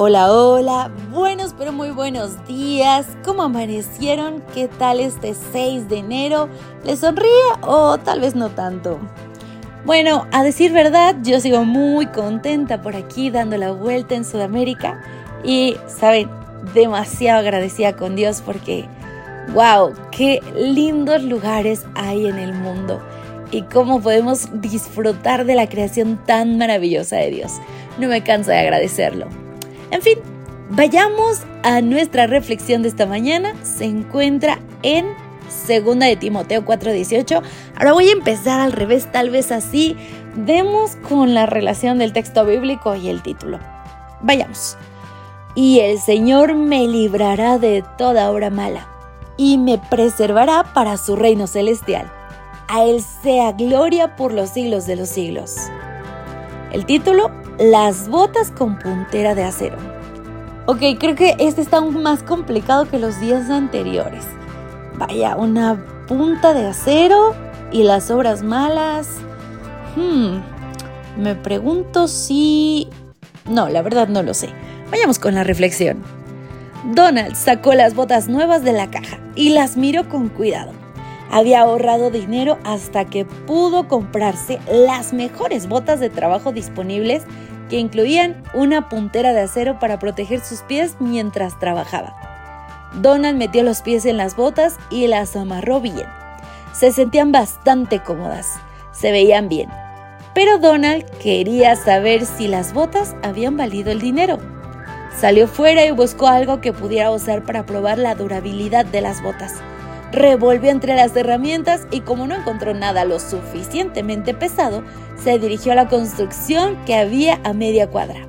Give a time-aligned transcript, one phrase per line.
[0.00, 3.04] Hola, hola, buenos pero muy buenos días.
[3.24, 4.44] ¿Cómo amanecieron?
[4.54, 6.48] ¿Qué tal este 6 de enero?
[6.84, 7.28] ¿Les sonríe
[7.62, 9.00] o tal vez no tanto?
[9.84, 15.02] Bueno, a decir verdad, yo sigo muy contenta por aquí dando la vuelta en Sudamérica
[15.42, 16.30] y, saben,
[16.74, 18.84] demasiado agradecida con Dios porque,
[19.52, 23.02] wow, qué lindos lugares hay en el mundo
[23.50, 27.54] y cómo podemos disfrutar de la creación tan maravillosa de Dios.
[27.98, 29.47] No me canso de agradecerlo.
[29.90, 30.18] En fin,
[30.70, 33.54] vayamos a nuestra reflexión de esta mañana.
[33.62, 35.06] Se encuentra en
[35.48, 37.42] Segunda de Timoteo 4:18.
[37.76, 39.96] Ahora voy a empezar al revés, tal vez así.
[40.36, 43.58] Demos con la relación del texto bíblico y el título.
[44.20, 44.76] Vayamos.
[45.54, 48.86] Y el Señor me librará de toda obra mala
[49.36, 52.12] y me preservará para su reino celestial.
[52.68, 55.56] A Él sea gloria por los siglos de los siglos.
[56.70, 59.76] El título, las botas con puntera de acero.
[60.66, 64.24] Ok, creo que este está aún más complicado que los días anteriores.
[64.96, 67.34] Vaya, una punta de acero
[67.72, 69.08] y las obras malas.
[69.96, 70.38] Hmm,
[71.20, 72.88] me pregunto si...
[73.46, 74.50] No, la verdad no lo sé.
[74.90, 76.02] Vayamos con la reflexión.
[76.84, 80.72] Donald sacó las botas nuevas de la caja y las miró con cuidado.
[81.30, 87.24] Había ahorrado dinero hasta que pudo comprarse las mejores botas de trabajo disponibles
[87.68, 92.14] que incluían una puntera de acero para proteger sus pies mientras trabajaba.
[92.94, 96.06] Donald metió los pies en las botas y las amarró bien.
[96.72, 98.54] Se sentían bastante cómodas,
[98.92, 99.68] se veían bien.
[100.34, 104.38] Pero Donald quería saber si las botas habían valido el dinero.
[105.18, 109.54] Salió fuera y buscó algo que pudiera usar para probar la durabilidad de las botas
[110.12, 114.82] revolvió entre las herramientas y como no encontró nada lo suficientemente pesado,
[115.22, 118.26] se dirigió a la construcción que había a media cuadra.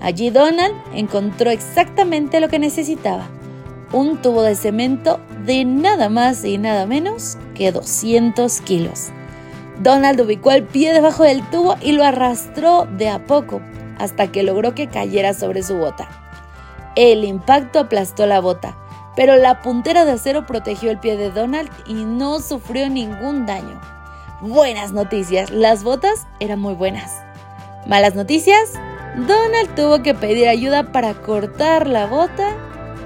[0.00, 3.28] Allí Donald encontró exactamente lo que necesitaba,
[3.92, 9.08] un tubo de cemento de nada más y nada menos que 200 kilos.
[9.80, 13.60] Donald ubicó el pie debajo del tubo y lo arrastró de a poco
[13.98, 16.08] hasta que logró que cayera sobre su bota.
[16.96, 18.76] El impacto aplastó la bota,
[19.18, 23.80] pero la puntera de acero protegió el pie de Donald y no sufrió ningún daño.
[24.40, 27.20] Buenas noticias, las botas eran muy buenas.
[27.84, 28.74] Malas noticias,
[29.26, 32.54] Donald tuvo que pedir ayuda para cortar la bota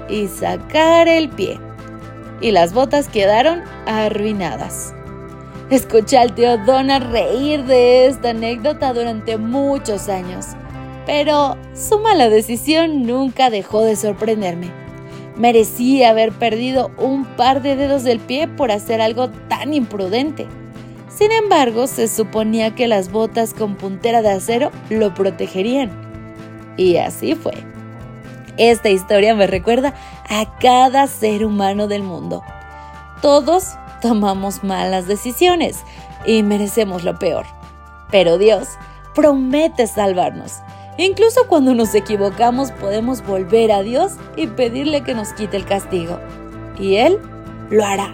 [0.07, 1.59] y sacar el pie.
[2.41, 4.93] Y las botas quedaron arruinadas.
[5.71, 10.45] Escuché al tío Donald reír de esta anécdota durante muchos años,
[11.07, 14.82] pero su mala decisión nunca dejó de sorprenderme.
[15.35, 20.47] Merecía haber perdido un par de dedos del pie por hacer algo tan imprudente.
[21.09, 25.91] Sin embargo, se suponía que las botas con puntera de acero lo protegerían.
[26.77, 27.53] Y así fue.
[28.57, 29.93] Esta historia me recuerda
[30.29, 32.43] a cada ser humano del mundo.
[33.21, 35.79] Todos tomamos malas decisiones
[36.25, 37.45] y merecemos lo peor.
[38.11, 38.67] Pero Dios
[39.15, 40.59] promete salvarnos
[40.97, 46.19] Incluso cuando nos equivocamos podemos volver a Dios y pedirle que nos quite el castigo.
[46.77, 47.19] Y Él
[47.69, 48.13] lo hará.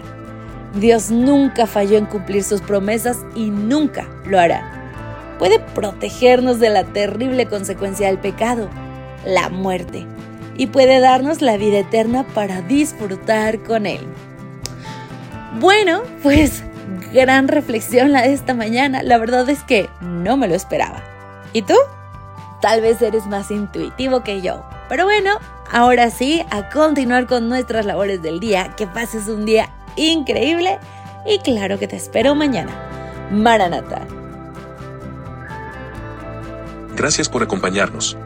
[0.74, 4.80] Dios nunca falló en cumplir sus promesas y nunca lo hará.
[5.38, 8.68] Puede protegernos de la terrible consecuencia del pecado,
[9.24, 10.06] la muerte,
[10.56, 14.00] y puede darnos la vida eterna para disfrutar con Él.
[15.58, 16.62] Bueno, pues
[17.12, 19.02] gran reflexión la de esta mañana.
[19.02, 21.02] La verdad es que no me lo esperaba.
[21.52, 21.74] ¿Y tú?
[22.60, 24.64] Tal vez eres más intuitivo que yo.
[24.88, 25.38] Pero bueno,
[25.70, 28.74] ahora sí, a continuar con nuestras labores del día.
[28.76, 30.78] Que pases un día increíble
[31.26, 32.72] y claro que te espero mañana.
[33.30, 34.06] Maranata.
[36.96, 38.16] Gracias por acompañarnos.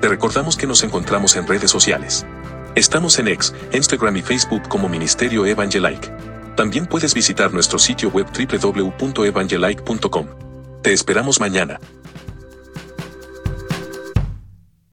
[0.00, 2.26] Te recordamos que nos encontramos en redes sociales.
[2.74, 6.10] Estamos en X, Instagram y Facebook como Ministerio Evangelike.
[6.56, 10.26] También puedes visitar nuestro sitio web www.evangelike.com.
[10.82, 11.78] Te esperamos mañana.